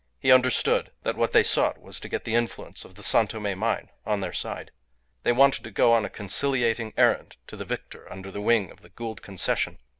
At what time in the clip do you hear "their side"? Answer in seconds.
4.19-4.71